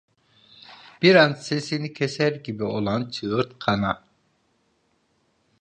Bir 1.01 1.15
an 1.15 1.33
sesini 1.33 1.93
keser 1.93 2.35
gibi 2.35 2.63
olan 2.63 3.09
çığırtkana: 3.09 4.07